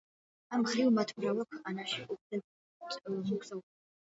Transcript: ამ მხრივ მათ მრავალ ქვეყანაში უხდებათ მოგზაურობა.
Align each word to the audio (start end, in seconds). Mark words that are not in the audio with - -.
ამ 0.55 0.61
მხრივ 0.63 0.87
მათ 0.95 1.13
მრავალ 1.19 1.45
ქვეყანაში 1.51 2.07
უხდებათ 2.17 2.51
მოგზაურობა. 2.87 3.71